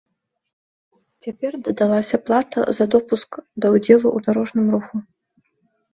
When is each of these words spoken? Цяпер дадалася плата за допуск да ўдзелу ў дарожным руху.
Цяпер 1.27 1.57
дадалася 1.67 2.17
плата 2.29 2.59
за 2.79 2.85
допуск 2.95 3.31
да 3.61 3.67
ўдзелу 3.77 4.03
ў 4.03 4.19
дарожным 4.29 4.65
руху. 4.79 4.95